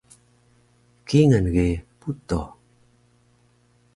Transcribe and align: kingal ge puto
kingal 1.07 1.45
ge 1.55 1.67
puto 1.99 2.39